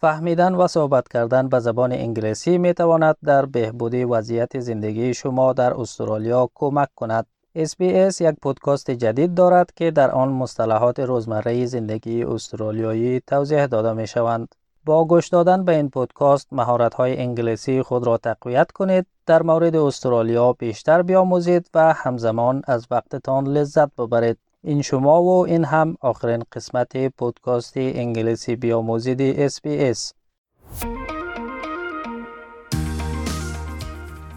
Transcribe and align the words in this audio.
فهمیدن 0.00 0.54
و 0.54 0.66
صحبت 0.66 1.08
کردن 1.08 1.48
به 1.48 1.58
زبان 1.60 1.92
انگلیسی 1.92 2.58
می 2.58 2.74
تواند 2.74 3.16
در 3.24 3.46
بهبود 3.46 3.94
وضعیت 3.94 4.60
زندگی 4.60 5.14
شما 5.14 5.52
در 5.52 5.74
استرالیا 5.74 6.48
کمک 6.54 6.88
کند. 6.96 7.26
SBS 7.58 8.20
یک 8.20 8.36
پودکاست 8.42 8.90
جدید 8.90 9.34
دارد 9.34 9.70
که 9.76 9.90
در 9.90 10.10
آن 10.10 10.28
مصطلحات 10.28 11.00
روزمره 11.00 11.66
زندگی 11.66 12.24
استرالیایی 12.24 13.20
توضیح 13.26 13.66
داده 13.66 13.92
می 13.92 14.06
شوند. 14.06 14.54
با 14.84 15.04
گوش 15.04 15.28
دادن 15.28 15.64
به 15.64 15.76
این 15.76 15.90
پودکاست 15.90 16.52
مهارت 16.52 16.94
های 16.94 17.18
انگلیسی 17.18 17.82
خود 17.82 18.06
را 18.06 18.16
تقویت 18.16 18.70
کنید 18.70 19.06
در 19.26 19.42
مورد 19.42 19.76
استرالیا 19.76 20.52
بیشتر 20.52 21.02
بیاموزید 21.02 21.70
و 21.74 21.92
همزمان 21.92 22.62
از 22.66 22.86
وقتتان 22.90 23.46
لذت 23.46 23.96
ببرید 23.96 24.38
این 24.63 24.81
شما 24.81 25.23
و 25.23 25.45
این 25.45 25.65
هم 25.65 25.97
آخرین 26.01 26.43
قسمت 26.51 26.97
پودکاست 27.17 27.73
انگلیسی 27.77 28.55
بیاموزید 28.55 29.21
اس 29.65 30.13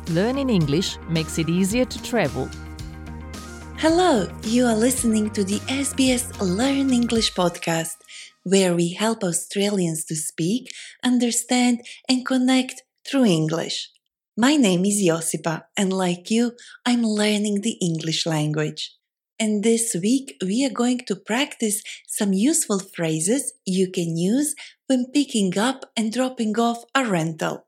Learning 0.09 0.49
English 0.49 0.97
makes 1.11 1.39
it 1.39 1.49
easier 1.51 1.85
to 1.85 2.03
travel. 2.03 2.49
Hello, 3.77 4.27
you 4.43 4.65
are 4.65 4.75
listening 4.75 5.29
to 5.37 5.45
the 5.45 5.61
SBS 5.85 6.25
Learn 6.41 6.89
English 6.93 7.35
podcast, 7.35 7.99
where 8.43 8.75
we 8.75 8.95
help 8.95 9.23
Australians 9.23 10.05
to 10.07 10.17
speak, 10.17 10.63
understand, 11.05 11.83
and 12.09 12.25
connect 12.25 12.77
through 13.07 13.27
English. 13.27 13.91
My 14.37 14.57
name 14.57 14.85
is 14.85 15.03
Josipa, 15.07 15.65
and 15.77 15.93
like 15.93 16.31
you, 16.31 16.53
I'm 16.87 17.03
learning 17.03 17.61
the 17.61 17.77
English 17.91 18.25
language. 18.25 18.83
And 19.40 19.64
this 19.64 19.96
week 20.00 20.38
we 20.42 20.66
are 20.66 20.74
going 20.74 21.00
to 21.08 21.16
practice 21.16 21.82
some 22.08 22.34
useful 22.34 22.80
phrases 22.80 23.54
you 23.66 23.92
can 23.92 24.16
use 24.16 24.56
when 24.88 25.12
picking 25.14 25.58
up 25.58 25.92
and 25.98 26.14
dropping 26.14 26.58
off 26.60 26.84
a 26.96 27.06
rental. 27.06 27.66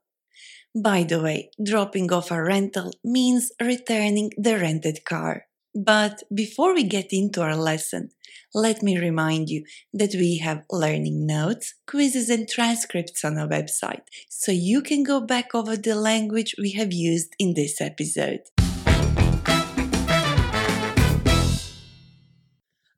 By 0.75 1.03
the 1.03 1.21
way, 1.21 1.51
dropping 1.63 2.11
off 2.11 2.31
a 2.31 2.43
rental 2.43 2.93
means 3.03 3.51
returning 3.61 4.31
the 4.37 4.59
rented 4.59 5.05
car. 5.05 5.45
But 5.73 6.23
before 6.33 6.73
we 6.73 6.83
get 6.83 7.07
into 7.11 7.41
our 7.41 7.55
lesson, 7.55 8.11
let 8.53 8.81
me 8.81 8.97
remind 8.97 9.49
you 9.49 9.65
that 9.93 10.13
we 10.13 10.37
have 10.37 10.63
learning 10.71 11.25
notes, 11.25 11.73
quizzes, 11.85 12.29
and 12.29 12.47
transcripts 12.47 13.25
on 13.25 13.37
our 13.37 13.47
website, 13.47 14.03
so 14.29 14.53
you 14.53 14.81
can 14.81 15.03
go 15.03 15.19
back 15.19 15.53
over 15.53 15.75
the 15.75 15.95
language 15.95 16.55
we 16.57 16.71
have 16.73 16.93
used 16.93 17.35
in 17.39 17.53
this 17.55 17.81
episode. 17.81 18.39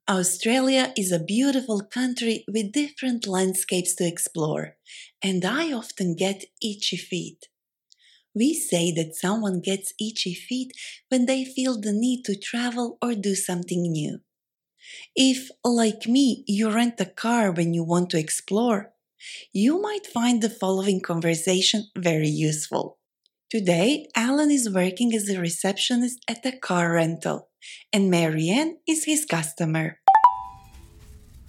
Australia 0.09 0.93
is 0.97 1.11
a 1.11 1.19
beautiful 1.19 1.81
country 1.81 2.43
with 2.47 2.71
different 2.71 3.27
landscapes 3.27 3.93
to 3.95 4.07
explore, 4.07 4.75
and 5.21 5.45
I 5.45 5.71
often 5.71 6.15
get 6.15 6.45
itchy 6.61 6.97
feet. 6.97 7.47
We 8.35 8.53
say 8.53 8.91
that 8.93 9.15
someone 9.15 9.61
gets 9.61 9.93
itchy 9.99 10.33
feet 10.35 10.73
when 11.09 11.25
they 11.25 11.45
feel 11.45 11.79
the 11.79 11.93
need 11.93 12.25
to 12.25 12.37
travel 12.37 12.97
or 13.01 13.15
do 13.15 13.35
something 13.35 13.83
new. 13.83 14.21
If, 15.15 15.51
like 15.65 16.07
me, 16.07 16.43
you 16.47 16.71
rent 16.71 17.01
a 17.01 17.05
car 17.05 17.51
when 17.51 17.73
you 17.73 17.83
want 17.83 18.09
to 18.11 18.19
explore, 18.19 18.93
you 19.53 19.81
might 19.81 20.07
find 20.07 20.41
the 20.41 20.49
following 20.49 21.01
conversation 21.01 21.87
very 21.97 22.29
useful. 22.29 22.97
Today, 23.49 24.07
Alan 24.15 24.51
is 24.51 24.69
working 24.73 25.13
as 25.15 25.29
a 25.29 25.39
receptionist 25.39 26.19
at 26.29 26.45
a 26.45 26.53
car 26.57 26.93
rental, 26.93 27.49
and 27.91 28.09
Marianne 28.09 28.77
is 28.87 29.05
his 29.05 29.25
customer. 29.25 29.99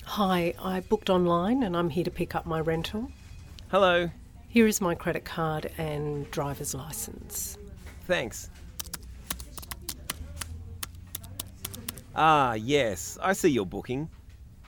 Hi, 0.05 0.55
I 0.63 0.81
booked 0.81 1.11
online 1.11 1.63
and 1.63 1.77
I'm 1.77 1.91
here 1.91 2.05
to 2.05 2.11
pick 2.11 2.35
up 2.35 2.47
my 2.47 2.61
rental. 2.61 3.11
Hello. 3.71 4.11
Here 4.49 4.67
is 4.67 4.81
my 4.81 4.95
credit 4.95 5.25
card 5.25 5.71
and 5.77 6.31
driver's 6.31 6.75
license. 6.75 7.59
Thanks. 8.07 8.49
Ah, 12.17 12.55
yes, 12.55 13.19
I 13.23 13.33
see 13.33 13.51
your 13.51 13.67
booking. 13.67 14.09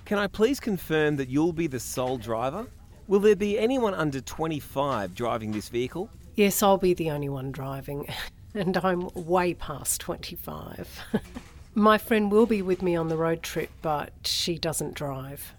Can 0.04 0.18
I 0.18 0.26
please 0.26 0.60
confirm 0.60 1.16
that 1.16 1.28
you'll 1.28 1.52
be 1.52 1.66
the 1.66 1.80
sole 1.80 2.18
driver? 2.18 2.66
Will 3.08 3.20
there 3.20 3.34
be 3.34 3.58
anyone 3.58 3.94
under 3.94 4.20
25 4.20 5.14
driving 5.14 5.50
this 5.50 5.68
vehicle? 5.68 6.10
Yes, 6.34 6.62
I'll 6.62 6.78
be 6.78 6.94
the 6.94 7.10
only 7.10 7.28
one 7.28 7.50
driving, 7.50 8.06
and 8.54 8.76
I'm 8.76 9.08
way 9.14 9.54
past 9.54 10.00
25. 10.00 11.00
My 11.74 11.98
friend 11.98 12.32
will 12.32 12.46
be 12.46 12.62
with 12.62 12.82
me 12.82 12.96
on 12.96 13.08
the 13.08 13.16
road 13.16 13.42
trip, 13.42 13.70
but 13.80 14.12
she 14.24 14.58
doesn't 14.58 14.94
drive. 14.94 15.54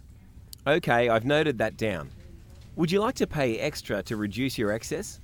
Okay, 0.67 1.09
I've 1.09 1.25
noted 1.25 1.57
that 1.59 1.77
down. 1.77 2.11
Would 2.75 2.91
you 2.91 2.99
like 2.99 3.15
to 3.15 3.27
pay 3.27 3.59
extra 3.59 4.03
to 4.03 4.15
reduce 4.15 4.57
your 4.57 4.71
excess? 4.71 5.19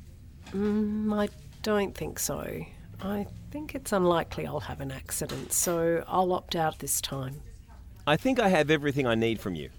Mm, 0.51 1.13
I 1.17 1.29
don't 1.61 1.93
think 1.93 2.19
so. 2.19 2.65
I 3.01 3.27
think 3.51 3.75
it's 3.75 3.91
unlikely 3.91 4.47
I'll 4.47 4.59
have 4.61 4.81
an 4.81 4.91
accident, 4.91 5.53
so 5.53 6.03
I'll 6.07 6.33
opt 6.33 6.55
out 6.55 6.79
this 6.79 6.99
time. 7.01 7.41
I 8.07 8.15
think 8.15 8.39
I 8.39 8.47
have 8.47 8.71
everything 8.71 9.05
I 9.05 9.15
need 9.15 9.39
from 9.39 9.55
you. 9.55 9.69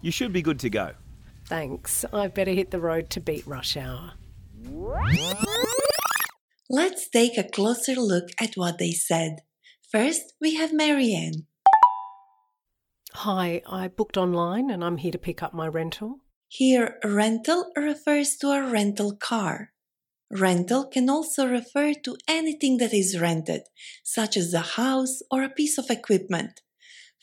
You 0.00 0.10
should 0.10 0.32
be 0.32 0.42
good 0.42 0.58
to 0.60 0.70
go. 0.70 0.92
Thanks. 1.44 2.04
I 2.12 2.28
better 2.28 2.52
hit 2.52 2.70
the 2.70 2.80
road 2.80 3.10
to 3.10 3.20
beat 3.20 3.46
rush 3.46 3.76
hour. 3.76 4.12
Let's 6.70 7.08
take 7.08 7.38
a 7.38 7.48
closer 7.48 7.94
look 7.94 8.28
at 8.38 8.54
what 8.54 8.76
they 8.76 8.92
said. 8.92 9.38
First, 9.90 10.34
we 10.38 10.56
have 10.56 10.70
Marianne. 10.70 11.46
Hi, 13.14 13.62
I 13.66 13.88
booked 13.88 14.18
online 14.18 14.68
and 14.68 14.84
I'm 14.84 14.98
here 14.98 15.12
to 15.12 15.18
pick 15.18 15.42
up 15.42 15.54
my 15.54 15.66
rental. 15.66 16.18
Here, 16.46 16.98
rental 17.02 17.72
refers 17.74 18.36
to 18.36 18.50
a 18.50 18.70
rental 18.70 19.16
car. 19.16 19.72
Rental 20.30 20.84
can 20.84 21.08
also 21.08 21.48
refer 21.48 21.94
to 22.04 22.18
anything 22.28 22.76
that 22.76 22.92
is 22.92 23.18
rented, 23.18 23.62
such 24.04 24.36
as 24.36 24.52
a 24.52 24.76
house 24.76 25.22
or 25.30 25.42
a 25.42 25.48
piece 25.48 25.78
of 25.78 25.88
equipment. 25.88 26.60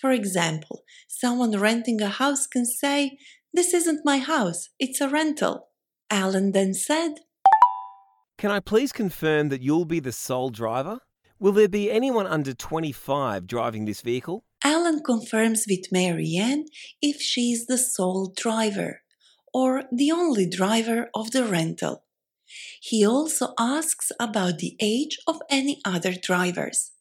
For 0.02 0.10
example, 0.12 0.82
someone 1.08 1.52
renting 1.52 2.02
a 2.02 2.10
house 2.10 2.48
can 2.48 2.66
say, 2.66 3.20
This 3.54 3.76
isn't 3.76 4.06
my 4.06 4.18
house, 4.18 4.70
it's 4.80 5.02
a 5.02 5.10
rental. 5.10 5.68
Alan 6.10 6.52
then 6.52 6.74
said, 6.74 7.20
Can 8.38 8.52
I 8.52 8.60
please 8.60 8.92
confirm 8.92 9.48
that 9.50 9.62
you'll 9.62 9.86
be 9.86 10.02
the 10.02 10.12
sole 10.12 10.50
driver? 10.50 11.00
Will 11.40 11.54
there 11.54 11.70
be 11.70 11.90
anyone 11.90 12.28
under 12.28 12.54
25 12.54 13.48
driving 13.48 13.86
this 13.86 14.02
vehicle? 14.02 14.44
Alan 14.62 15.02
confirms 15.04 15.66
with 15.70 15.92
Marianne 15.92 16.66
if 17.02 17.22
she 17.22 17.54
is 17.54 17.68
the 17.68 17.78
sole 17.78 18.34
driver 18.36 19.02
or 19.54 19.84
the 19.90 20.12
only 20.12 20.50
driver 20.50 21.10
of 21.16 21.32
the 21.32 21.46
rental. 21.46 22.04
He 22.82 23.06
also 23.06 23.54
asks 23.58 24.12
about 24.20 24.58
the 24.58 24.76
age 24.82 25.18
of 25.28 25.42
any 25.50 25.80
other 25.86 26.14
drivers. 26.14 26.92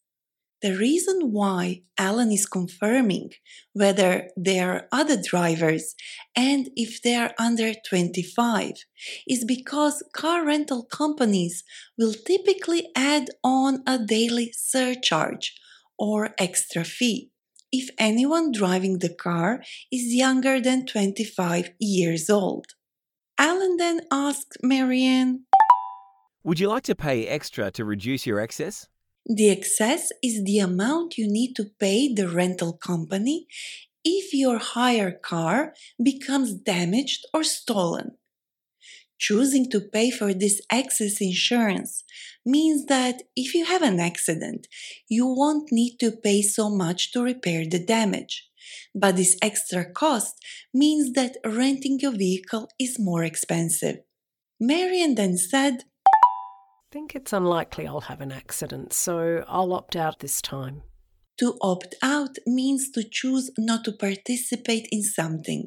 The 0.64 0.78
reason 0.78 1.30
why 1.32 1.82
Alan 1.98 2.32
is 2.32 2.46
confirming 2.46 3.32
whether 3.74 4.30
there 4.34 4.72
are 4.72 4.88
other 4.90 5.20
drivers 5.20 5.94
and 6.34 6.70
if 6.74 7.02
they 7.02 7.16
are 7.16 7.34
under 7.38 7.74
25 7.86 8.72
is 9.28 9.44
because 9.44 10.02
car 10.14 10.42
rental 10.42 10.84
companies 10.84 11.64
will 11.98 12.14
typically 12.14 12.88
add 12.96 13.28
on 13.44 13.82
a 13.86 13.98
daily 13.98 14.54
surcharge 14.56 15.54
or 15.98 16.30
extra 16.38 16.82
fee 16.82 17.28
if 17.70 17.90
anyone 17.98 18.50
driving 18.50 19.00
the 19.00 19.14
car 19.14 19.62
is 19.92 20.14
younger 20.14 20.62
than 20.62 20.86
25 20.86 21.72
years 21.78 22.30
old. 22.30 22.68
Alan 23.36 23.76
then 23.76 24.00
asked 24.10 24.56
Marianne, 24.62 25.44
Would 26.42 26.58
you 26.58 26.68
like 26.68 26.84
to 26.84 26.94
pay 26.94 27.26
extra 27.26 27.70
to 27.72 27.84
reduce 27.84 28.24
your 28.24 28.40
excess? 28.40 28.88
The 29.26 29.48
excess 29.50 30.12
is 30.22 30.44
the 30.44 30.58
amount 30.58 31.16
you 31.16 31.26
need 31.26 31.54
to 31.56 31.70
pay 31.80 32.12
the 32.12 32.28
rental 32.28 32.74
company 32.74 33.46
if 34.04 34.34
your 34.34 34.58
hire 34.58 35.12
car 35.12 35.72
becomes 36.02 36.52
damaged 36.52 37.24
or 37.32 37.42
stolen. 37.42 38.18
Choosing 39.18 39.70
to 39.70 39.80
pay 39.80 40.10
for 40.10 40.34
this 40.34 40.60
excess 40.70 41.20
insurance 41.20 42.04
means 42.44 42.84
that 42.86 43.22
if 43.34 43.54
you 43.54 43.64
have 43.64 43.80
an 43.80 43.98
accident, 43.98 44.66
you 45.08 45.26
won't 45.26 45.72
need 45.72 45.96
to 46.00 46.10
pay 46.10 46.42
so 46.42 46.68
much 46.68 47.10
to 47.12 47.22
repair 47.22 47.64
the 47.64 47.78
damage. 47.78 48.46
But 48.94 49.16
this 49.16 49.38
extra 49.40 49.90
cost 49.90 50.34
means 50.74 51.12
that 51.12 51.38
renting 51.44 52.04
a 52.04 52.10
vehicle 52.10 52.68
is 52.78 52.98
more 52.98 53.24
expensive. 53.24 54.00
Marian 54.60 55.14
then 55.14 55.38
said, 55.38 55.84
think 56.94 57.16
it's 57.16 57.32
unlikely 57.32 57.88
I'll 57.88 58.02
have 58.12 58.20
an 58.20 58.30
accident, 58.30 58.92
so 58.92 59.44
I'll 59.48 59.72
opt 59.72 59.96
out 59.96 60.20
this 60.20 60.40
time. 60.40 60.82
To 61.40 61.58
opt 61.60 61.96
out 62.00 62.36
means 62.46 62.88
to 62.92 63.02
choose 63.02 63.50
not 63.58 63.82
to 63.86 63.90
participate 63.90 64.86
in 64.92 65.02
something, 65.02 65.64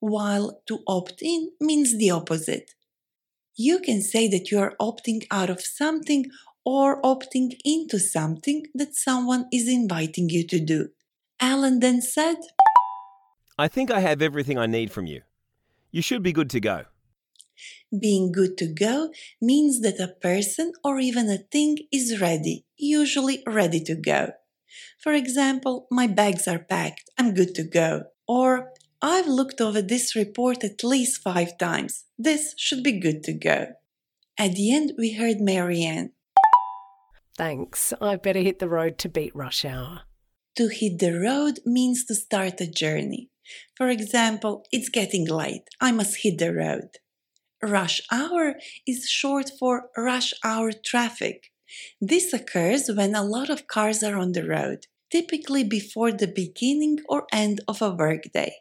while 0.00 0.60
to 0.66 0.80
opt 0.88 1.22
in 1.22 1.50
means 1.60 1.96
the 1.96 2.10
opposite. 2.10 2.72
You 3.54 3.78
can 3.78 4.02
say 4.02 4.26
that 4.26 4.50
you 4.50 4.58
are 4.58 4.74
opting 4.80 5.28
out 5.30 5.48
of 5.48 5.60
something 5.60 6.24
or 6.64 7.00
opting 7.02 7.52
into 7.64 8.00
something 8.00 8.66
that 8.74 8.96
someone 8.96 9.46
is 9.52 9.68
inviting 9.68 10.28
you 10.28 10.44
to 10.48 10.58
do. 10.58 10.88
Alan 11.38 11.78
then 11.78 12.02
said, 12.02 12.38
I 13.56 13.68
think 13.68 13.92
I 13.92 14.00
have 14.00 14.20
everything 14.20 14.58
I 14.58 14.66
need 14.66 14.90
from 14.90 15.06
you. 15.06 15.22
You 15.92 16.02
should 16.02 16.24
be 16.24 16.32
good 16.32 16.50
to 16.50 16.58
go. 16.58 16.86
Being 17.92 18.32
good 18.32 18.56
to 18.58 18.66
go 18.66 19.10
means 19.40 19.80
that 19.82 20.00
a 20.00 20.14
person 20.20 20.72
or 20.82 20.98
even 20.98 21.30
a 21.30 21.38
thing 21.38 21.78
is 21.92 22.20
ready, 22.20 22.64
usually 22.76 23.42
ready 23.46 23.80
to 23.84 23.94
go. 23.94 24.32
For 25.00 25.12
example, 25.12 25.86
my 25.90 26.06
bags 26.06 26.48
are 26.48 26.58
packed, 26.58 27.10
I'm 27.18 27.34
good 27.34 27.54
to 27.56 27.64
go. 27.64 28.04
Or, 28.26 28.70
I've 29.02 29.26
looked 29.26 29.60
over 29.60 29.82
this 29.82 30.16
report 30.16 30.64
at 30.64 30.82
least 30.82 31.22
five 31.22 31.58
times, 31.58 32.04
this 32.18 32.54
should 32.56 32.82
be 32.82 32.98
good 32.98 33.22
to 33.24 33.34
go. 33.34 33.66
At 34.38 34.54
the 34.54 34.74
end, 34.74 34.92
we 34.98 35.12
heard 35.12 35.40
Marianne. 35.40 36.12
Thanks, 37.36 37.92
I 38.00 38.16
better 38.16 38.40
hit 38.40 38.60
the 38.60 38.68
road 38.68 38.98
to 38.98 39.08
beat 39.08 39.34
rush 39.36 39.64
hour. 39.64 40.02
To 40.56 40.68
hit 40.68 41.00
the 41.00 41.18
road 41.18 41.58
means 41.66 42.04
to 42.06 42.14
start 42.14 42.60
a 42.60 42.66
journey. 42.66 43.30
For 43.76 43.88
example, 43.88 44.64
it's 44.72 44.88
getting 44.88 45.26
late, 45.28 45.68
I 45.80 45.92
must 45.92 46.22
hit 46.22 46.38
the 46.38 46.54
road. 46.54 46.88
Rush 47.64 48.02
hour 48.12 48.56
is 48.86 49.08
short 49.08 49.50
for 49.58 49.88
rush 49.96 50.34
hour 50.44 50.70
traffic. 50.70 51.50
This 51.98 52.34
occurs 52.34 52.90
when 52.94 53.14
a 53.14 53.24
lot 53.24 53.48
of 53.48 53.66
cars 53.66 54.02
are 54.02 54.18
on 54.18 54.32
the 54.32 54.46
road, 54.46 54.86
typically 55.10 55.64
before 55.64 56.12
the 56.12 56.26
beginning 56.26 56.98
or 57.08 57.26
end 57.32 57.62
of 57.66 57.80
a 57.80 57.90
workday. 57.90 58.56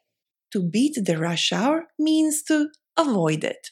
To 0.54 0.64
beat 0.64 0.96
the 1.04 1.18
rush 1.18 1.52
hour 1.52 1.88
means 2.00 2.44
to 2.44 2.70
avoid 2.96 3.44
it. 3.44 3.72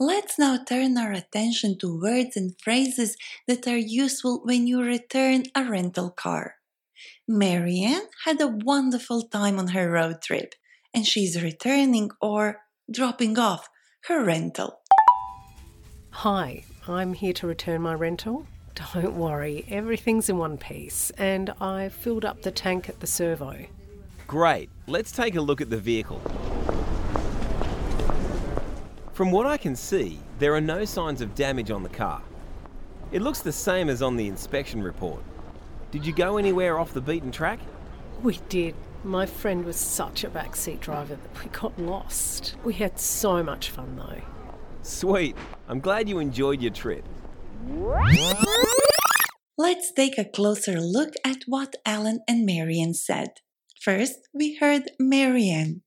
Let's 0.00 0.36
now 0.36 0.58
turn 0.68 0.98
our 0.98 1.12
attention 1.12 1.78
to 1.78 2.00
words 2.00 2.36
and 2.36 2.60
phrases 2.60 3.16
that 3.46 3.68
are 3.68 3.78
useful 3.78 4.40
when 4.42 4.66
you 4.66 4.82
return 4.82 5.44
a 5.54 5.62
rental 5.62 6.10
car. 6.10 6.56
Marianne 7.28 8.08
had 8.24 8.40
a 8.40 8.48
wonderful 8.48 9.22
time 9.22 9.60
on 9.60 9.68
her 9.68 9.88
road 9.88 10.20
trip 10.20 10.56
and 10.94 11.06
she's 11.06 11.42
returning 11.42 12.10
or 12.20 12.60
dropping 12.90 13.38
off 13.38 13.68
her 14.04 14.24
rental. 14.24 14.80
Hi, 16.10 16.64
I'm 16.86 17.12
here 17.14 17.32
to 17.34 17.46
return 17.46 17.82
my 17.82 17.94
rental. 17.94 18.46
Don't 18.92 19.16
worry, 19.16 19.64
everything's 19.68 20.28
in 20.28 20.38
one 20.38 20.56
piece, 20.56 21.10
and 21.18 21.52
I 21.60 21.88
filled 21.88 22.24
up 22.24 22.42
the 22.42 22.50
tank 22.50 22.88
at 22.88 23.00
the 23.00 23.06
servo. 23.06 23.66
Great, 24.26 24.70
let's 24.86 25.12
take 25.12 25.36
a 25.36 25.40
look 25.40 25.60
at 25.60 25.70
the 25.70 25.76
vehicle. 25.76 26.20
From 29.12 29.30
what 29.30 29.46
I 29.46 29.56
can 29.56 29.76
see, 29.76 30.18
there 30.38 30.54
are 30.54 30.60
no 30.60 30.84
signs 30.84 31.20
of 31.20 31.34
damage 31.34 31.70
on 31.70 31.82
the 31.82 31.88
car. 31.88 32.22
It 33.12 33.22
looks 33.22 33.40
the 33.40 33.52
same 33.52 33.88
as 33.88 34.02
on 34.02 34.16
the 34.16 34.26
inspection 34.26 34.82
report. 34.82 35.22
Did 35.92 36.04
you 36.04 36.12
go 36.12 36.36
anywhere 36.36 36.78
off 36.80 36.92
the 36.92 37.00
beaten 37.00 37.30
track? 37.30 37.60
We 38.22 38.40
did. 38.48 38.74
My 39.04 39.26
friend 39.26 39.66
was 39.66 39.76
such 39.76 40.24
a 40.24 40.30
backseat 40.30 40.80
driver 40.80 41.16
that 41.16 41.44
we 41.44 41.50
got 41.50 41.78
lost. 41.78 42.56
We 42.64 42.72
had 42.72 42.98
so 42.98 43.42
much 43.42 43.68
fun 43.68 43.96
though. 43.96 44.22
Sweet, 44.80 45.36
I'm 45.68 45.80
glad 45.80 46.08
you 46.08 46.18
enjoyed 46.20 46.62
your 46.62 46.72
trip. 46.72 47.04
Let's 49.58 49.92
take 49.92 50.16
a 50.16 50.24
closer 50.24 50.80
look 50.80 51.12
at 51.22 51.36
what 51.46 51.76
Alan 51.84 52.20
and 52.26 52.46
Marianne 52.46 52.94
said. 52.94 53.28
First, 53.82 54.16
we 54.32 54.54
heard 54.54 54.90
Marianne. 54.98 55.82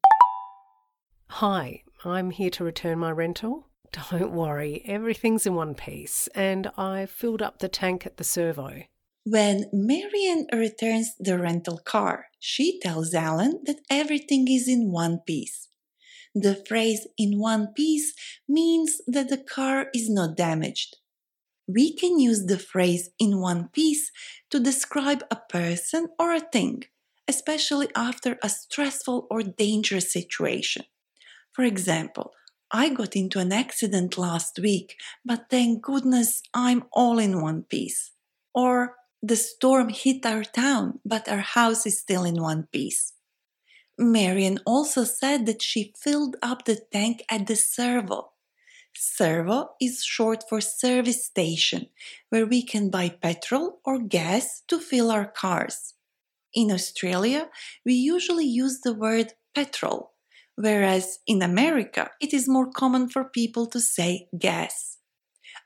Hi, 1.29 1.81
I'm 2.05 2.29
here 2.29 2.51
to 2.51 2.63
return 2.63 2.99
my 2.99 3.11
rental. 3.11 3.67
Don't 4.11 4.31
worry, 4.31 4.83
everything's 4.85 5.47
in 5.47 5.55
one 5.55 5.73
piece, 5.73 6.27
and 6.35 6.69
I 6.77 7.07
filled 7.07 7.41
up 7.41 7.59
the 7.59 7.67
tank 7.67 8.05
at 8.05 8.17
the 8.17 8.23
servo. 8.23 8.83
When 9.29 9.65
Marianne 9.74 10.47
returns 10.53 11.13
the 11.19 11.38
rental 11.38 11.79
car, 11.79 12.27
she 12.39 12.79
tells 12.79 13.13
Alan 13.13 13.59
that 13.65 13.81
everything 13.89 14.47
is 14.47 14.69
in 14.69 14.89
one 14.89 15.19
piece. 15.27 15.68
The 16.33 16.56
phrase 16.56 17.06
in 17.18 17.38
one 17.38 17.74
piece 17.74 18.13
means 18.47 19.01
that 19.06 19.27
the 19.27 19.38
car 19.38 19.88
is 19.94 20.09
not 20.09 20.38
damaged. 20.38 20.95
We 21.68 21.94
can 21.94 22.21
use 22.21 22.45
the 22.45 22.57
phrase 22.57 23.09
in 23.19 23.41
one 23.41 23.68
piece 23.68 24.13
to 24.50 24.62
describe 24.62 25.25
a 25.29 25.35
person 25.35 26.07
or 26.18 26.33
a 26.33 26.39
thing, 26.39 26.85
especially 27.27 27.89
after 27.97 28.39
a 28.41 28.47
stressful 28.47 29.27
or 29.29 29.44
dangerous 29.44 30.09
situation. 30.09 30.85
For 31.51 31.65
example, 31.65 32.31
I 32.71 32.94
got 32.94 33.18
into 33.18 33.39
an 33.39 33.51
accident 33.51 34.18
last 34.18 34.57
week, 34.57 34.95
but 35.25 35.50
thank 35.50 35.81
goodness 35.81 36.44
I'm 36.53 36.85
all 36.94 37.19
in 37.19 37.41
one 37.41 37.63
piece. 37.63 38.12
Or 38.56 38.95
the 39.21 39.35
storm 39.35 39.89
hit 39.89 40.25
our 40.25 40.43
town, 40.43 40.99
but 41.05 41.27
our 41.27 41.39
house 41.39 41.85
is 41.85 41.99
still 41.99 42.23
in 42.23 42.41
one 42.41 42.67
piece. 42.71 43.13
Marianne 43.97 44.59
also 44.65 45.03
said 45.03 45.45
that 45.47 45.61
she 45.61 45.93
filled 45.97 46.35
up 46.41 46.65
the 46.65 46.79
tank 46.91 47.23
at 47.29 47.47
the 47.47 47.55
servo. 47.55 48.31
Servo 48.95 49.69
is 49.81 50.03
short 50.03 50.43
for 50.47 50.61
service 50.61 51.25
station, 51.25 51.87
where 52.29 52.45
we 52.45 52.63
can 52.63 52.89
buy 52.89 53.09
petrol 53.09 53.79
or 53.85 53.99
gas 53.99 54.63
to 54.67 54.79
fill 54.79 55.11
our 55.11 55.25
cars. 55.25 55.93
In 56.53 56.71
Australia, 56.71 57.49
we 57.85 57.93
usually 57.93 58.45
use 58.45 58.81
the 58.81 58.93
word 58.93 59.33
petrol, 59.53 60.13
whereas 60.55 61.19
in 61.27 61.41
America, 61.41 62.11
it 62.21 62.33
is 62.33 62.47
more 62.47 62.71
common 62.71 63.09
for 63.09 63.23
people 63.23 63.67
to 63.67 63.79
say 63.79 64.27
gas. 64.37 64.96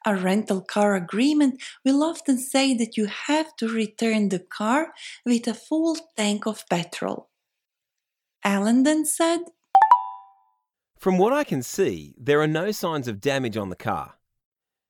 A 0.06 0.16
rental 0.16 0.62
car 0.62 0.96
agreement 0.96 1.62
will 1.86 2.04
often 2.04 2.40
say 2.40 2.74
that 2.74 2.98
you 2.98 3.06
have 3.06 3.56
to 3.58 3.68
return 3.68 4.30
the 4.30 4.40
car 4.40 4.94
with 5.26 5.48
a 5.48 5.54
full 5.54 5.98
tank 6.18 6.48
of 6.48 6.68
petrol. 6.70 7.30
Alan 8.44 8.84
then 8.84 9.06
said, 9.06 9.42
From 10.98 11.20
what 11.20 11.34
I 11.34 11.44
can 11.44 11.62
see, 11.62 12.16
there 12.18 12.42
are 12.42 12.48
no 12.48 12.72
signs 12.72 13.08
of 13.08 13.22
damage 13.22 13.58
on 13.58 13.70
the 13.70 13.76
car. 13.76 14.16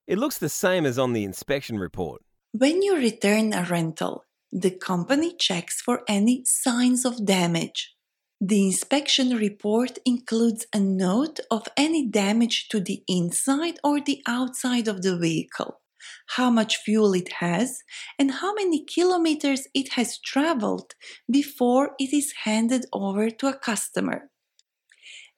It 0.08 0.18
looks 0.18 0.38
the 0.38 0.50
same 0.50 0.86
as 0.86 0.98
on 0.98 1.14
the 1.14 1.26
inspection 1.26 1.78
report. 1.78 2.22
When 2.54 2.82
you 2.82 2.96
return 2.96 3.54
a 3.54 3.64
rental, 3.64 4.26
the 4.52 4.72
company 4.72 5.36
checks 5.38 5.82
for 5.82 6.04
any 6.08 6.44
signs 6.46 7.06
of 7.06 7.26
damage. 7.26 7.96
The 8.44 8.66
inspection 8.66 9.38
report 9.38 10.00
includes 10.04 10.66
a 10.74 10.80
note 10.80 11.40
of 11.52 11.68
any 11.78 12.08
damage 12.08 12.70
to 12.70 12.80
the 12.80 13.04
inside 13.08 13.78
or 13.84 14.02
the 14.02 14.24
outside 14.26 14.88
of 14.88 15.04
the 15.04 15.16
vehicle, 15.16 15.80
how 16.26 16.50
much 16.50 16.78
fuel 16.78 17.14
it 17.14 17.34
has, 17.34 17.84
and 18.18 18.32
how 18.32 18.56
many 18.56 18.84
kilometers 18.84 19.68
it 19.76 19.94
has 19.94 20.18
traveled 20.18 20.96
before 21.30 21.92
it 22.00 22.14
is 22.14 22.34
handed 22.46 22.88
over 22.92 23.30
to 23.30 23.46
a 23.46 23.54
customer. 23.54 24.32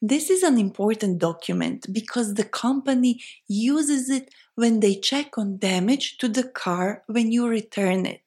This 0.01 0.29
is 0.29 0.41
an 0.41 0.57
important 0.57 1.19
document 1.19 1.87
because 1.91 2.35
the 2.35 2.45
company 2.45 3.21
uses 3.49 4.09
it 4.09 4.33
when 4.55 4.79
they 4.79 4.95
check 4.95 5.37
on 5.37 5.57
damage 5.57 6.17
to 6.19 6.29
the 6.29 6.47
car 6.47 7.03
when 7.07 7.33
you 7.33 7.49
return 7.49 8.05
it. 8.05 8.22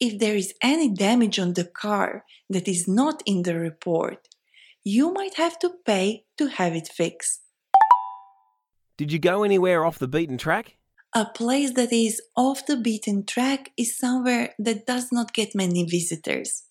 If 0.00 0.18
there 0.18 0.36
is 0.36 0.54
any 0.62 0.88
damage 0.88 1.38
on 1.38 1.54
the 1.54 1.64
car 1.64 2.24
that 2.50 2.68
is 2.68 2.86
not 2.86 3.22
in 3.26 3.42
the 3.42 3.58
report, 3.58 4.28
you 4.82 5.12
might 5.12 5.34
have 5.34 5.58
to 5.60 5.70
pay 5.86 6.24
to 6.38 6.48
have 6.48 6.74
it 6.74 6.88
fixed. 6.88 7.40
Did 8.96 9.12
you 9.12 9.18
go 9.18 9.42
anywhere 9.42 9.84
off 9.84 9.98
the 9.98 10.08
beaten 10.08 10.38
track? 10.38 10.76
A 11.14 11.24
place 11.24 11.72
that 11.74 11.92
is 11.92 12.20
off 12.36 12.66
the 12.66 12.76
beaten 12.76 13.24
track 13.24 13.70
is 13.76 13.96
somewhere 13.96 14.54
that 14.58 14.86
does 14.86 15.10
not 15.12 15.32
get 15.32 15.54
many 15.54 15.84
visitors. 15.84 16.64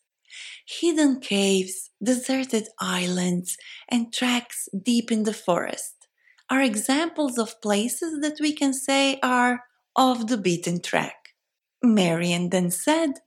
Hidden 0.65 1.21
caves, 1.21 1.89
deserted 2.01 2.67
islands, 2.79 3.57
and 3.89 4.13
tracks 4.13 4.67
deep 4.81 5.12
in 5.12 5.23
the 5.23 5.33
forest 5.33 6.07
are 6.50 6.62
examples 6.62 7.38
of 7.38 7.62
places 7.62 8.21
that 8.21 8.38
we 8.39 8.53
can 8.53 8.73
say 8.73 9.19
are 9.23 9.63
off 9.95 10.27
the 10.27 10.38
beaten 10.38 10.81
track. 10.81 11.22
Marianne 11.83 12.49
then 12.49 12.71
said, 12.71 13.19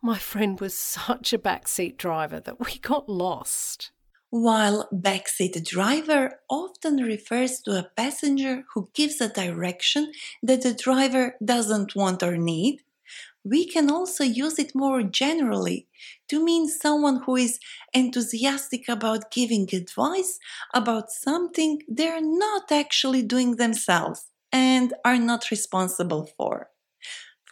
My 0.00 0.18
friend 0.18 0.60
was 0.60 0.78
such 0.78 1.32
a 1.32 1.38
backseat 1.38 1.96
driver 1.96 2.38
that 2.38 2.60
we 2.60 2.78
got 2.78 3.08
lost. 3.08 3.90
While 4.30 4.88
backseat 4.92 5.64
driver 5.64 6.40
often 6.48 6.98
refers 6.98 7.60
to 7.62 7.72
a 7.72 7.90
passenger 7.96 8.64
who 8.72 8.88
gives 8.94 9.20
a 9.20 9.28
direction 9.28 10.12
that 10.44 10.62
the 10.62 10.74
driver 10.74 11.34
doesn't 11.44 11.96
want 11.96 12.22
or 12.22 12.36
need, 12.36 12.82
we 13.44 13.66
can 13.66 13.90
also 13.90 14.22
use 14.24 14.58
it 14.60 14.74
more 14.74 15.02
generally 15.02 15.88
to 16.28 16.42
mean 16.42 16.68
someone 16.68 17.22
who 17.26 17.36
is 17.36 17.58
enthusiastic 17.92 18.88
about 18.88 19.30
giving 19.32 19.68
advice 19.72 20.38
about 20.72 21.10
something 21.10 21.82
they're 21.88 22.22
not 22.22 22.70
actually 22.70 23.22
doing 23.22 23.56
themselves 23.56 24.26
and 24.52 24.94
are 25.04 25.18
not 25.18 25.50
responsible 25.50 26.28
for. 26.36 26.70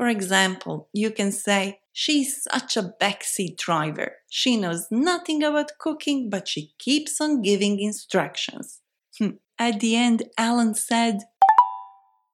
For 0.02 0.08
example, 0.08 0.88
you 0.92 1.12
can 1.12 1.30
say, 1.30 1.78
She's 1.92 2.42
such 2.50 2.76
a 2.76 2.92
backseat 3.00 3.56
driver. 3.56 4.16
She 4.28 4.56
knows 4.56 4.88
nothing 4.90 5.44
about 5.44 5.78
cooking, 5.78 6.28
but 6.28 6.48
she 6.48 6.72
keeps 6.80 7.20
on 7.20 7.40
giving 7.40 7.78
instructions. 7.78 8.80
Hmm. 9.16 9.36
At 9.60 9.78
the 9.78 9.94
end, 9.94 10.24
Alan 10.36 10.74
said, 10.74 11.20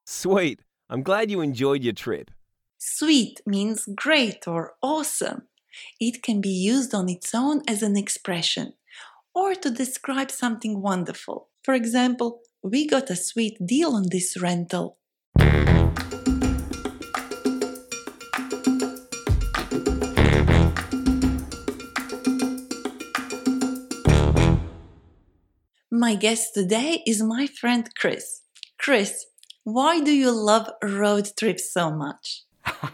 Sweet, 0.07 0.61
I'm 0.89 1.03
glad 1.03 1.31
you 1.31 1.43
enjoyed 1.43 1.85
your 1.85 1.93
trip. 1.93 2.31
Sweet 2.79 3.43
means 3.45 3.87
great 3.95 4.49
or 4.49 4.73
awesome. 4.81 5.43
It 6.01 6.23
can 6.23 6.41
be 6.41 6.49
used 6.73 6.95
on 6.95 7.11
its 7.11 7.35
own 7.35 7.61
as 7.69 7.83
an 7.83 7.99
expression 7.99 8.73
or 9.35 9.55
to 9.55 9.71
describe 9.71 10.31
something 10.31 10.81
wonderful. 10.81 11.49
For 11.63 11.75
example, 11.75 12.41
we 12.63 12.87
got 12.87 13.11
a 13.11 13.17
sweet 13.17 13.59
deal 13.67 13.91
on 13.95 14.07
this 14.09 14.41
rental. 14.41 14.97
My 25.99 26.15
guest 26.15 26.55
today 26.55 27.03
is 27.09 27.21
my 27.25 27.49
friend 27.49 27.91
Chris. 27.97 28.43
Chris, 28.79 29.27
why 29.65 30.01
do 30.01 30.13
you 30.13 30.31
love 30.31 30.71
road 30.81 31.29
trips 31.37 31.73
so 31.73 31.91
much? 31.91 32.45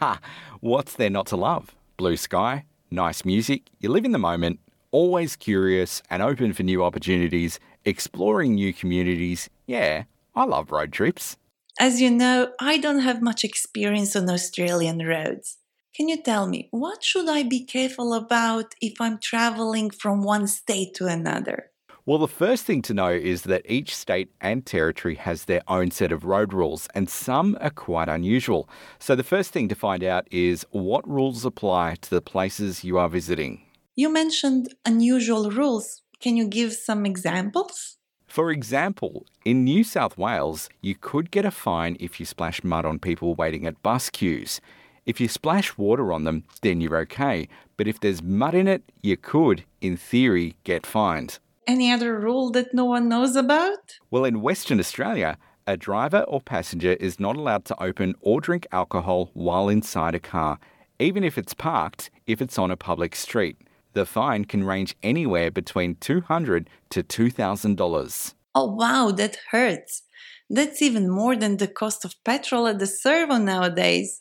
What's 0.61 0.95
there 0.95 1.11
not 1.11 1.27
to 1.27 1.37
love? 1.37 1.75
Blue 1.99 2.17
sky, 2.17 2.65
nice 2.91 3.23
music, 3.27 3.65
you 3.79 3.91
live 3.91 4.07
in 4.07 4.13
the 4.13 4.19
moment, 4.19 4.59
always 4.91 5.37
curious 5.37 6.03
and 6.09 6.23
open 6.23 6.55
for 6.55 6.63
new 6.63 6.83
opportunities, 6.83 7.61
exploring 7.85 8.55
new 8.55 8.73
communities. 8.73 9.51
Yeah, 9.67 10.05
I 10.35 10.45
love 10.45 10.73
road 10.73 10.91
trips. 10.91 11.37
As 11.79 12.01
you 12.01 12.11
know, 12.11 12.53
I 12.59 12.79
don't 12.79 13.01
have 13.01 13.21
much 13.21 13.45
experience 13.45 14.17
on 14.17 14.31
Australian 14.31 15.07
roads. 15.07 15.59
Can 15.95 16.09
you 16.09 16.23
tell 16.23 16.47
me 16.47 16.69
what 16.71 17.05
should 17.05 17.29
I 17.29 17.43
be 17.43 17.67
careful 17.67 18.15
about 18.15 18.75
if 18.81 18.99
I'm 18.99 19.19
traveling 19.19 19.91
from 19.91 20.25
one 20.25 20.47
state 20.47 20.95
to 20.95 21.07
another? 21.07 21.71
Well, 22.07 22.19
the 22.19 22.29
first 22.29 22.67
thing 22.67 22.83
to 22.83 22.93
know 22.93 23.09
is 23.09 23.45
that 23.45 23.65
each 23.65 23.97
state 23.97 24.29
and 24.39 24.67
territory 24.67 25.15
has 25.15 25.47
their 25.47 25.63
own 25.69 25.91
set 25.91 26.13
of 26.13 26.25
road 26.25 26.53
rules, 26.53 26.87
and 26.95 27.09
some 27.09 27.57
are 27.63 27.71
quite 27.71 28.11
unusual. 28.11 28.69
So, 28.99 29.15
the 29.15 29.23
first 29.23 29.53
thing 29.53 29.69
to 29.69 29.75
find 29.75 30.05
out 30.05 30.29
is 30.31 30.67
what 30.71 31.09
rules 31.09 31.47
apply 31.47 31.95
to 32.03 32.11
the 32.11 32.21
places 32.21 32.85
you 32.85 32.99
are 32.99 33.09
visiting. 33.09 33.63
You 33.95 34.13
mentioned 34.13 34.75
unusual 34.85 35.51
rules. 35.51 36.03
Can 36.21 36.37
you 36.37 36.47
give 36.47 36.75
some 36.75 37.07
examples? 37.07 37.97
For 38.27 38.51
example, 38.51 39.25
in 39.47 39.65
New 39.65 39.83
South 39.83 40.19
Wales, 40.19 40.69
you 40.83 40.95
could 40.95 41.31
get 41.31 41.47
a 41.47 41.51
fine 41.51 41.97
if 42.01 42.21
you 42.21 42.27
splash 42.27 42.63
mud 42.63 42.85
on 42.85 42.99
people 42.99 43.35
waiting 43.35 43.67
at 43.67 43.83
bus 43.83 44.11
queues. 44.11 44.61
If 45.07 45.23
you 45.23 45.29
splash 45.29 45.79
water 45.79 46.13
on 46.13 46.25
them, 46.25 46.45
then 46.61 46.83
you're 46.83 46.99
okay. 46.99 47.49
But 47.79 47.89
if 47.89 47.99
there's 47.99 48.23
mud 48.23 48.55
in 48.55 48.69
it, 48.69 48.83
you 49.01 49.17
could, 49.17 49.65
in 49.81 49.97
theory, 49.97 50.57
get 50.65 50.85
fined. 50.85 51.39
Any 51.67 51.91
other 51.91 52.19
rule 52.19 52.51
that 52.51 52.75
no 52.75 52.85
one 52.85 53.09
knows 53.09 53.37
about? 53.37 53.99
Well, 54.11 54.25
in 54.25 54.43
Western 54.43 54.79
Australia, 54.79 55.39
a 55.67 55.77
driver 55.79 56.21
or 56.29 56.41
passenger 56.41 56.93
is 56.93 57.19
not 57.19 57.37
allowed 57.37 57.65
to 57.67 57.83
open 57.83 58.15
or 58.21 58.41
drink 58.41 58.67
alcohol 58.71 59.31
while 59.33 59.71
inside 59.71 60.15
a 60.15 60.21
car, 60.21 60.59
even 60.99 61.25
if 61.25 61.39
it's 61.39 61.55
parked, 61.55 62.11
if 62.27 62.43
it's 62.43 62.59
on 62.59 62.71
a 62.71 62.77
public 62.77 63.17
street. 63.17 63.57
The 63.95 64.05
fine 64.05 64.45
can 64.45 64.65
range 64.65 64.95
anywhere 65.03 65.51
between 65.51 65.97
200 65.97 66.69
to 66.91 67.03
$2,000. 67.03 68.35
Oh, 68.55 68.67
wow, 68.67 69.11
that 69.13 69.39
hurts. 69.51 70.03
That's 70.51 70.83
even 70.83 71.09
more 71.09 71.35
than 71.35 71.57
the 71.57 71.69
cost 71.69 72.05
of 72.05 72.23
petrol 72.25 72.67
at 72.67 72.79
the 72.79 72.87
servo 72.87 73.39
nowadays. 73.39 74.21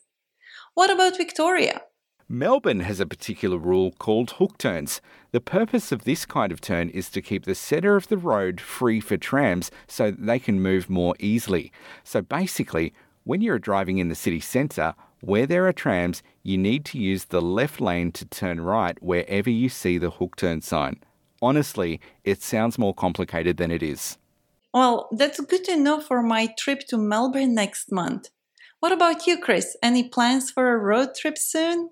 What 0.75 0.89
about 0.89 1.17
Victoria? 1.17 1.81
Melbourne 2.29 2.79
has 2.79 2.99
a 2.99 3.05
particular 3.05 3.57
rule 3.57 3.91
called 3.91 4.31
hook 4.31 4.57
turns. 4.57 5.01
The 5.31 5.41
purpose 5.41 5.91
of 5.91 6.03
this 6.03 6.25
kind 6.25 6.51
of 6.51 6.61
turn 6.61 6.89
is 6.89 7.09
to 7.11 7.21
keep 7.21 7.45
the 7.45 7.55
centre 7.55 7.95
of 7.95 8.07
the 8.07 8.17
road 8.17 8.61
free 8.61 8.99
for 8.99 9.17
trams 9.17 9.71
so 9.87 10.09
they 10.11 10.39
can 10.39 10.61
move 10.61 10.89
more 10.89 11.15
easily. 11.19 11.71
So 12.03 12.21
basically, 12.21 12.93
when 13.23 13.41
you're 13.41 13.59
driving 13.59 13.97
in 13.97 14.09
the 14.09 14.15
city 14.15 14.39
centre, 14.39 14.95
where 15.21 15.45
there 15.45 15.67
are 15.67 15.73
trams, 15.73 16.23
you 16.43 16.57
need 16.57 16.85
to 16.85 16.97
use 16.97 17.25
the 17.25 17.41
left 17.41 17.79
lane 17.79 18.11
to 18.13 18.25
turn 18.25 18.61
right 18.61 19.01
wherever 19.01 19.49
you 19.49 19.69
see 19.69 19.97
the 19.97 20.11
hook 20.11 20.35
turn 20.35 20.61
sign. 20.61 20.99
Honestly, 21.41 21.99
it 22.23 22.41
sounds 22.41 22.77
more 22.77 22.93
complicated 22.93 23.57
than 23.57 23.71
it 23.71 23.83
is. 23.83 24.17
Well, 24.73 25.07
that's 25.11 25.39
good 25.39 25.63
to 25.65 25.75
know 25.75 25.99
for 25.99 26.23
my 26.23 26.53
trip 26.57 26.87
to 26.87 26.97
Melbourne 26.97 27.53
next 27.53 27.91
month. 27.91 28.29
What 28.79 28.91
about 28.91 29.27
you, 29.27 29.37
Chris? 29.37 29.77
Any 29.83 30.09
plans 30.09 30.51
for 30.51 30.73
a 30.73 30.77
road 30.77 31.15
trip 31.15 31.37
soon? 31.37 31.91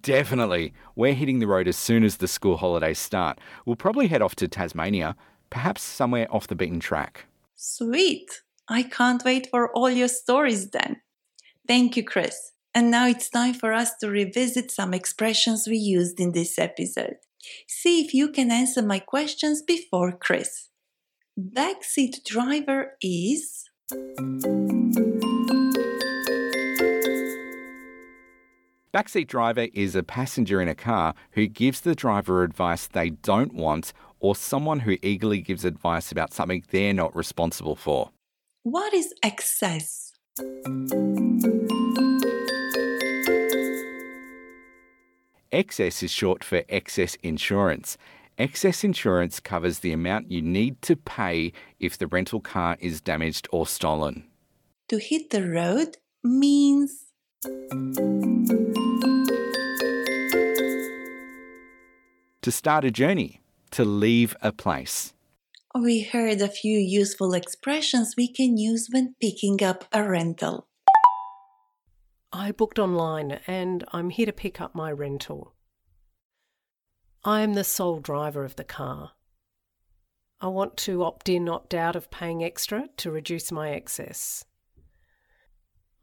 Definitely. 0.00 0.72
We're 0.94 1.14
hitting 1.14 1.40
the 1.40 1.46
road 1.46 1.66
as 1.66 1.76
soon 1.76 2.04
as 2.04 2.18
the 2.18 2.28
school 2.28 2.56
holidays 2.56 2.98
start. 2.98 3.40
We'll 3.64 3.76
probably 3.76 4.06
head 4.06 4.22
off 4.22 4.36
to 4.36 4.46
Tasmania, 4.48 5.16
perhaps 5.50 5.82
somewhere 5.82 6.28
off 6.30 6.46
the 6.46 6.54
beaten 6.54 6.80
track. 6.80 7.26
Sweet. 7.56 8.42
I 8.68 8.84
can't 8.84 9.24
wait 9.24 9.48
for 9.50 9.72
all 9.72 9.90
your 9.90 10.08
stories 10.08 10.70
then. 10.70 11.00
Thank 11.66 11.96
you, 11.96 12.04
Chris. 12.04 12.52
And 12.72 12.90
now 12.90 13.08
it's 13.08 13.28
time 13.28 13.54
for 13.54 13.72
us 13.72 13.96
to 13.96 14.08
revisit 14.08 14.70
some 14.70 14.94
expressions 14.94 15.66
we 15.66 15.76
used 15.76 16.20
in 16.20 16.32
this 16.32 16.56
episode. 16.56 17.16
See 17.66 18.00
if 18.00 18.14
you 18.14 18.30
can 18.30 18.52
answer 18.52 18.82
my 18.82 19.00
questions 19.00 19.60
before 19.60 20.12
Chris. 20.12 20.68
Backseat 21.38 22.24
driver 22.24 22.92
is. 23.02 23.64
Backseat 28.92 29.28
driver 29.28 29.68
is 29.72 29.94
a 29.94 30.02
passenger 30.02 30.60
in 30.60 30.66
a 30.66 30.74
car 30.74 31.14
who 31.32 31.46
gives 31.46 31.82
the 31.82 31.94
driver 31.94 32.42
advice 32.42 32.88
they 32.88 33.10
don't 33.10 33.54
want 33.54 33.92
or 34.18 34.34
someone 34.34 34.80
who 34.80 34.96
eagerly 35.00 35.40
gives 35.40 35.64
advice 35.64 36.10
about 36.10 36.32
something 36.32 36.64
they're 36.72 36.92
not 36.92 37.14
responsible 37.14 37.76
for. 37.76 38.10
What 38.64 38.92
is 38.92 39.14
excess? 39.22 40.12
Excess 45.52 46.02
is 46.02 46.10
short 46.10 46.42
for 46.42 46.64
excess 46.68 47.14
insurance. 47.22 47.96
Excess 48.38 48.82
insurance 48.82 49.38
covers 49.38 49.78
the 49.78 49.92
amount 49.92 50.32
you 50.32 50.42
need 50.42 50.82
to 50.82 50.96
pay 50.96 51.52
if 51.78 51.96
the 51.96 52.08
rental 52.08 52.40
car 52.40 52.76
is 52.80 53.00
damaged 53.00 53.46
or 53.52 53.68
stolen. 53.68 54.24
To 54.88 54.98
hit 54.98 55.30
the 55.30 55.48
road 55.48 55.98
means. 56.24 57.09
To 62.42 62.50
start 62.50 62.84
a 62.84 62.90
journey, 62.90 63.40
to 63.70 63.82
leave 63.82 64.36
a 64.42 64.52
place. 64.52 65.14
We 65.74 66.02
heard 66.02 66.42
a 66.42 66.48
few 66.48 66.78
useful 66.78 67.32
expressions 67.32 68.12
we 68.14 68.30
can 68.30 68.58
use 68.58 68.88
when 68.92 69.14
picking 69.22 69.62
up 69.62 69.86
a 69.90 70.06
rental. 70.06 70.68
I 72.30 72.52
booked 72.52 72.78
online 72.78 73.40
and 73.46 73.84
I'm 73.90 74.10
here 74.10 74.26
to 74.26 74.32
pick 74.32 74.60
up 74.60 74.74
my 74.74 74.92
rental. 74.92 75.54
I 77.24 77.40
am 77.40 77.54
the 77.54 77.64
sole 77.64 78.00
driver 78.00 78.44
of 78.44 78.56
the 78.56 78.64
car. 78.64 79.12
I 80.42 80.48
want 80.48 80.76
to 80.78 81.04
opt 81.04 81.30
in, 81.30 81.48
opt 81.48 81.72
out 81.72 81.96
of 81.96 82.10
paying 82.10 82.44
extra 82.44 82.88
to 82.98 83.10
reduce 83.10 83.50
my 83.50 83.70
excess. 83.70 84.44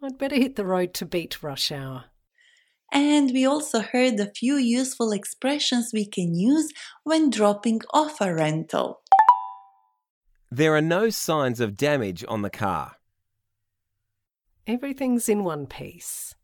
I'd 0.02 0.18
better 0.18 0.36
hit 0.36 0.56
the 0.56 0.66
road 0.66 0.94
to 0.96 1.06
beat 1.06 1.42
rush 1.42 1.72
hour. 1.72 2.06
And 2.92 3.32
we 3.32 3.46
also 3.46 3.82
heard 3.82 4.20
a 4.20 4.32
few 4.32 4.56
useful 4.56 5.12
expressions 5.12 5.92
we 5.92 6.06
can 6.06 6.36
use 6.36 6.72
when 7.04 7.30
dropping 7.30 7.82
off 7.94 8.22
a 8.22 8.34
rental. 8.34 9.02
There 10.50 10.76
are 10.76 10.82
no 10.82 11.10
signs 11.10 11.60
of 11.60 11.76
damage 11.76 12.24
on 12.28 12.42
the 12.42 12.50
car. 12.50 12.94
Everything's 14.66 15.28
in 15.28 15.44
one 15.44 15.66
piece. 15.66 16.36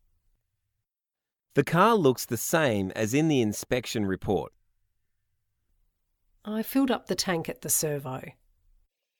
The 1.54 1.64
car 1.64 1.94
looks 1.94 2.26
the 2.26 2.36
same 2.36 2.90
as 2.96 3.14
in 3.14 3.28
the 3.28 3.40
inspection 3.40 4.04
report. 4.04 4.52
I 6.44 6.62
filled 6.62 6.90
up 6.90 7.06
the 7.06 7.14
tank 7.14 7.48
at 7.48 7.62
the 7.62 7.70
servo. 7.70 8.20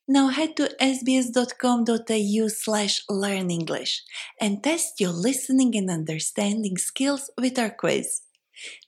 Now 0.06 0.28
head 0.28 0.56
to 0.56 0.68
sbs.com.au 0.80 2.48
slash 2.48 3.02
learn 3.08 3.50
English 3.50 4.02
and 4.40 4.62
test 4.62 5.00
your 5.00 5.12
listening 5.12 5.74
and 5.76 5.90
understanding 5.90 6.76
skills 6.76 7.30
with 7.40 7.58
our 7.58 7.70
quiz. 7.70 8.20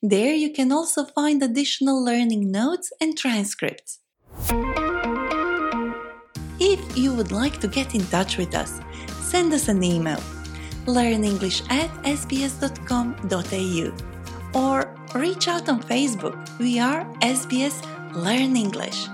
There 0.03 0.35
you 0.35 0.53
can 0.53 0.73
also 0.73 1.05
find 1.05 1.43
additional 1.43 2.05
learning 2.05 2.51
notes 2.51 2.93
and 3.01 3.17
transcripts. 3.17 4.01
If 6.61 6.97
you 6.97 7.13
would 7.15 7.33
like 7.33 7.61
to 7.61 7.69
get 7.69 7.95
in 7.95 8.05
touch 8.07 8.37
with 8.37 8.55
us, 8.55 8.81
send 9.21 9.53
us 9.53 9.69
an 9.69 9.83
email 9.83 10.21
learnenglish 10.87 11.63
at 11.71 11.91
sbs.com.au 12.05 13.93
or 14.55 14.95
reach 15.15 15.49
out 15.49 15.69
on 15.69 15.83
Facebook. 15.83 16.37
We 16.59 16.79
are 16.79 17.05
SBS 17.21 17.83
Learn 18.15 18.57
English. 18.57 19.09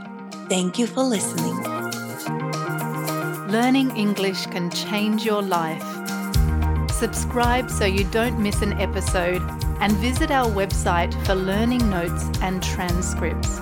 Thank 0.48 0.78
you 0.78 0.86
for 0.86 1.02
listening. 1.02 1.71
Learning 3.52 3.94
English 3.98 4.46
can 4.46 4.70
change 4.70 5.26
your 5.26 5.42
life. 5.42 5.84
Subscribe 6.90 7.70
so 7.70 7.84
you 7.84 8.04
don't 8.04 8.38
miss 8.38 8.62
an 8.62 8.72
episode 8.80 9.42
and 9.78 9.92
visit 9.98 10.30
our 10.30 10.48
website 10.48 11.12
for 11.26 11.34
learning 11.34 11.90
notes 11.90 12.24
and 12.40 12.62
transcripts. 12.62 13.61